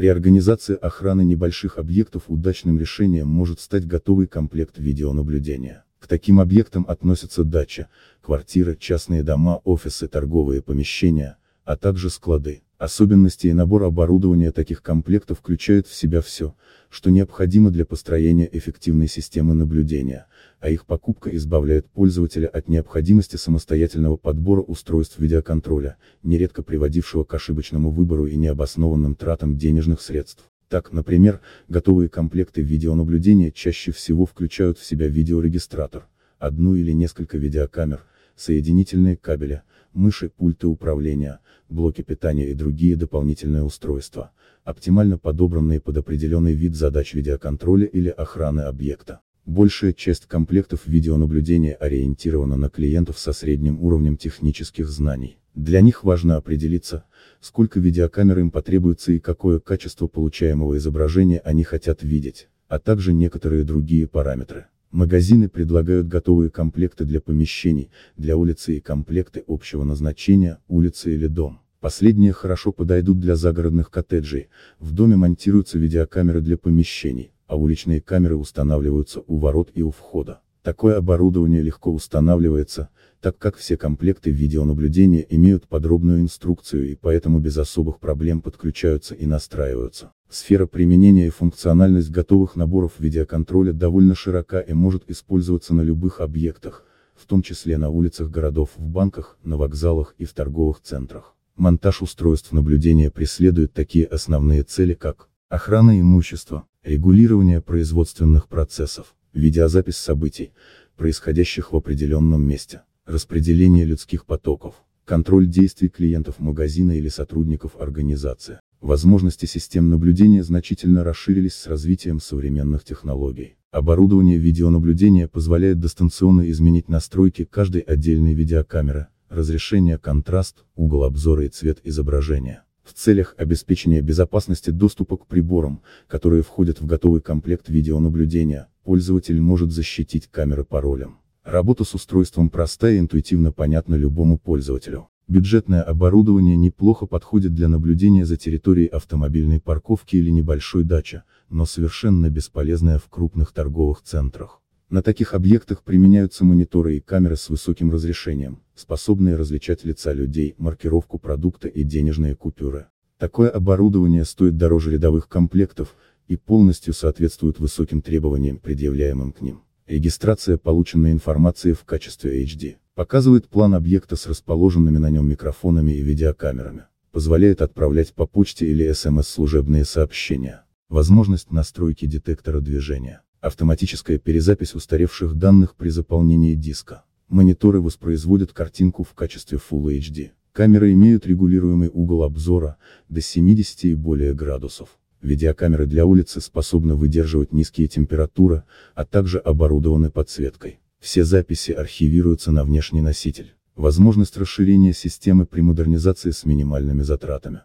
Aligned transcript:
При 0.00 0.06
организации 0.06 0.78
охраны 0.80 1.26
небольших 1.26 1.76
объектов 1.76 2.22
удачным 2.28 2.80
решением 2.80 3.28
может 3.28 3.60
стать 3.60 3.86
готовый 3.86 4.26
комплект 4.26 4.78
видеонаблюдения. 4.78 5.84
К 5.98 6.06
таким 6.06 6.40
объектам 6.40 6.86
относятся 6.88 7.44
дача, 7.44 7.88
квартиры, 8.22 8.78
частные 8.80 9.22
дома, 9.22 9.60
офисы, 9.62 10.08
торговые 10.08 10.62
помещения, 10.62 11.36
а 11.64 11.76
также 11.76 12.08
склады. 12.08 12.62
Особенности 12.80 13.46
и 13.46 13.52
набор 13.52 13.82
оборудования 13.82 14.52
таких 14.52 14.80
комплектов 14.80 15.40
включают 15.40 15.86
в 15.86 15.94
себя 15.94 16.22
все, 16.22 16.54
что 16.88 17.10
необходимо 17.10 17.70
для 17.70 17.84
построения 17.84 18.48
эффективной 18.50 19.06
системы 19.06 19.52
наблюдения, 19.52 20.24
а 20.60 20.70
их 20.70 20.86
покупка 20.86 21.28
избавляет 21.36 21.90
пользователя 21.90 22.46
от 22.46 22.70
необходимости 22.70 23.36
самостоятельного 23.36 24.16
подбора 24.16 24.62
устройств 24.62 25.18
видеоконтроля, 25.18 25.98
нередко 26.22 26.62
приводившего 26.62 27.22
к 27.24 27.34
ошибочному 27.34 27.90
выбору 27.90 28.24
и 28.24 28.36
необоснованным 28.36 29.14
тратам 29.14 29.58
денежных 29.58 30.00
средств. 30.00 30.42
Так, 30.70 30.90
например, 30.90 31.42
готовые 31.68 32.08
комплекты 32.08 32.62
видеонаблюдения 32.62 33.50
чаще 33.50 33.92
всего 33.92 34.24
включают 34.24 34.78
в 34.78 34.86
себя 34.86 35.06
видеорегистратор, 35.06 36.08
одну 36.38 36.74
или 36.74 36.92
несколько 36.92 37.36
видеокамер, 37.36 38.06
соединительные 38.40 39.16
кабели, 39.16 39.62
мыши, 39.92 40.28
пульты 40.28 40.66
управления, 40.66 41.40
блоки 41.68 42.02
питания 42.02 42.50
и 42.50 42.54
другие 42.54 42.96
дополнительные 42.96 43.62
устройства, 43.62 44.32
оптимально 44.64 45.18
подобранные 45.18 45.80
под 45.80 45.98
определенный 45.98 46.54
вид 46.54 46.74
задач 46.74 47.14
видеоконтроля 47.14 47.86
или 47.86 48.08
охраны 48.08 48.62
объекта. 48.62 49.20
Большая 49.46 49.92
часть 49.92 50.26
комплектов 50.26 50.86
видеонаблюдения 50.86 51.74
ориентирована 51.74 52.56
на 52.56 52.68
клиентов 52.68 53.18
со 53.18 53.32
средним 53.32 53.80
уровнем 53.80 54.16
технических 54.16 54.88
знаний. 54.88 55.38
Для 55.54 55.80
них 55.80 56.04
важно 56.04 56.36
определиться, 56.36 57.04
сколько 57.40 57.80
видеокамер 57.80 58.38
им 58.38 58.50
потребуется 58.50 59.12
и 59.12 59.18
какое 59.18 59.58
качество 59.58 60.06
получаемого 60.06 60.76
изображения 60.76 61.40
они 61.40 61.64
хотят 61.64 62.02
видеть, 62.02 62.48
а 62.68 62.78
также 62.78 63.12
некоторые 63.12 63.64
другие 63.64 64.06
параметры. 64.06 64.66
Магазины 64.90 65.48
предлагают 65.48 66.08
готовые 66.08 66.50
комплекты 66.50 67.04
для 67.04 67.20
помещений, 67.20 67.90
для 68.16 68.36
улицы 68.36 68.76
и 68.76 68.80
комплекты 68.80 69.44
общего 69.46 69.84
назначения, 69.84 70.58
улицы 70.66 71.14
или 71.14 71.28
дом. 71.28 71.60
Последние 71.78 72.32
хорошо 72.32 72.72
подойдут 72.72 73.20
для 73.20 73.36
загородных 73.36 73.90
коттеджей, 73.90 74.48
в 74.80 74.92
доме 74.92 75.14
монтируются 75.14 75.78
видеокамеры 75.78 76.40
для 76.40 76.58
помещений, 76.58 77.32
а 77.46 77.56
уличные 77.56 78.00
камеры 78.00 78.36
устанавливаются 78.36 79.22
у 79.28 79.38
ворот 79.38 79.70
и 79.74 79.82
у 79.82 79.92
входа. 79.92 80.40
Такое 80.62 80.96
оборудование 80.96 81.62
легко 81.62 81.92
устанавливается, 81.92 82.90
так 83.20 83.38
как 83.38 83.56
все 83.56 83.76
комплекты 83.76 84.30
видеонаблюдения 84.30 85.24
имеют 85.30 85.68
подробную 85.68 86.20
инструкцию 86.20 86.90
и 86.90 86.96
поэтому 86.96 87.38
без 87.38 87.56
особых 87.56 88.00
проблем 88.00 88.42
подключаются 88.42 89.14
и 89.14 89.24
настраиваются. 89.24 90.12
Сфера 90.30 90.66
применения 90.66 91.26
и 91.26 91.30
функциональность 91.30 92.10
готовых 92.10 92.54
наборов 92.54 92.92
видеоконтроля 93.00 93.72
довольно 93.72 94.14
широка 94.14 94.60
и 94.60 94.72
может 94.72 95.10
использоваться 95.10 95.74
на 95.74 95.80
любых 95.80 96.20
объектах, 96.20 96.84
в 97.16 97.26
том 97.26 97.42
числе 97.42 97.78
на 97.78 97.90
улицах 97.90 98.30
городов, 98.30 98.70
в 98.76 98.86
банках, 98.86 99.38
на 99.42 99.56
вокзалах 99.56 100.14
и 100.18 100.24
в 100.24 100.32
торговых 100.32 100.82
центрах. 100.82 101.34
Монтаж 101.56 102.02
устройств 102.02 102.52
наблюдения 102.52 103.10
преследует 103.10 103.72
такие 103.72 104.06
основные 104.06 104.62
цели 104.62 104.94
как 104.94 105.28
охрана 105.48 106.00
имущества, 106.00 106.64
регулирование 106.84 107.60
производственных 107.60 108.46
процессов, 108.46 109.16
видеозапись 109.32 109.96
событий, 109.96 110.52
происходящих 110.96 111.72
в 111.72 111.76
определенном 111.76 112.46
месте, 112.46 112.82
распределение 113.04 113.84
людских 113.84 114.26
потоков, 114.26 114.76
контроль 115.04 115.48
действий 115.48 115.88
клиентов 115.88 116.38
магазина 116.38 116.92
или 116.92 117.08
сотрудников 117.08 117.76
организации. 117.80 118.60
Возможности 118.80 119.44
систем 119.44 119.90
наблюдения 119.90 120.42
значительно 120.42 121.04
расширились 121.04 121.54
с 121.54 121.66
развитием 121.66 122.18
современных 122.18 122.82
технологий. 122.82 123.56
Оборудование 123.72 124.38
видеонаблюдения 124.38 125.28
позволяет 125.28 125.78
дистанционно 125.78 126.50
изменить 126.50 126.88
настройки 126.88 127.44
каждой 127.44 127.82
отдельной 127.82 128.32
видеокамеры, 128.32 129.08
разрешение, 129.28 129.98
контраст, 129.98 130.64
угол 130.76 131.04
обзора 131.04 131.44
и 131.44 131.48
цвет 131.48 131.80
изображения. 131.84 132.64
В 132.82 132.94
целях 132.94 133.34
обеспечения 133.36 134.00
безопасности 134.00 134.70
доступа 134.70 135.18
к 135.18 135.26
приборам, 135.26 135.82
которые 136.08 136.42
входят 136.42 136.80
в 136.80 136.86
готовый 136.86 137.20
комплект 137.20 137.68
видеонаблюдения, 137.68 138.68
пользователь 138.82 139.40
может 139.40 139.70
защитить 139.70 140.26
камеры 140.26 140.64
паролем. 140.64 141.18
Работа 141.44 141.84
с 141.84 141.94
устройством 141.94 142.48
проста 142.48 142.90
и 142.90 142.98
интуитивно 142.98 143.52
понятна 143.52 143.94
любому 143.94 144.38
пользователю. 144.38 145.09
Бюджетное 145.30 145.80
оборудование 145.80 146.56
неплохо 146.56 147.06
подходит 147.06 147.54
для 147.54 147.68
наблюдения 147.68 148.26
за 148.26 148.36
территорией 148.36 148.88
автомобильной 148.88 149.60
парковки 149.60 150.16
или 150.16 150.28
небольшой 150.28 150.82
дачи, 150.82 151.22
но 151.48 151.66
совершенно 151.66 152.28
бесполезное 152.28 152.98
в 152.98 153.08
крупных 153.08 153.52
торговых 153.52 154.02
центрах. 154.02 154.60
На 154.88 155.02
таких 155.04 155.32
объектах 155.32 155.84
применяются 155.84 156.44
мониторы 156.44 156.96
и 156.96 157.00
камеры 157.00 157.36
с 157.36 157.48
высоким 157.48 157.92
разрешением, 157.92 158.58
способные 158.74 159.36
различать 159.36 159.84
лица 159.84 160.12
людей, 160.12 160.56
маркировку 160.58 161.16
продукта 161.16 161.68
и 161.68 161.84
денежные 161.84 162.34
купюры. 162.34 162.86
Такое 163.16 163.50
оборудование 163.50 164.24
стоит 164.24 164.56
дороже 164.56 164.90
рядовых 164.90 165.28
комплектов, 165.28 165.94
и 166.26 166.34
полностью 166.34 166.92
соответствует 166.92 167.60
высоким 167.60 168.02
требованиям, 168.02 168.56
предъявляемым 168.56 169.30
к 169.30 169.42
ним. 169.42 169.62
Регистрация 169.86 170.58
полученной 170.58 171.12
информации 171.12 171.72
в 171.72 171.84
качестве 171.84 172.44
HD 172.44 172.78
показывает 172.94 173.48
план 173.48 173.74
объекта 173.74 174.16
с 174.16 174.26
расположенными 174.26 174.98
на 174.98 175.10
нем 175.10 175.28
микрофонами 175.28 175.92
и 175.92 176.02
видеокамерами, 176.02 176.84
позволяет 177.12 177.62
отправлять 177.62 178.12
по 178.14 178.26
почте 178.26 178.66
или 178.66 178.90
СМС 178.92 179.28
служебные 179.28 179.84
сообщения, 179.84 180.64
возможность 180.88 181.50
настройки 181.50 182.06
детектора 182.06 182.60
движения, 182.60 183.22
автоматическая 183.40 184.18
перезапись 184.18 184.74
устаревших 184.74 185.34
данных 185.34 185.76
при 185.76 185.88
заполнении 185.88 186.54
диска. 186.54 187.04
Мониторы 187.28 187.80
воспроизводят 187.80 188.52
картинку 188.52 189.04
в 189.04 189.14
качестве 189.14 189.58
Full 189.58 189.98
HD. 189.98 190.30
Камеры 190.52 190.92
имеют 190.92 191.26
регулируемый 191.26 191.88
угол 191.92 192.24
обзора, 192.24 192.76
до 193.08 193.20
70 193.20 193.84
и 193.84 193.94
более 193.94 194.34
градусов. 194.34 194.98
Видеокамеры 195.22 195.86
для 195.86 196.06
улицы 196.06 196.40
способны 196.40 196.96
выдерживать 196.96 197.52
низкие 197.52 197.86
температуры, 197.86 198.64
а 198.94 199.04
также 199.04 199.38
оборудованы 199.38 200.10
подсветкой. 200.10 200.80
Все 201.00 201.24
записи 201.24 201.72
архивируются 201.72 202.52
на 202.52 202.62
внешний 202.62 203.00
носитель. 203.00 203.54
Возможность 203.74 204.36
расширения 204.36 204.92
системы 204.92 205.46
при 205.46 205.62
модернизации 205.62 206.30
с 206.30 206.44
минимальными 206.44 207.02
затратами. 207.02 207.58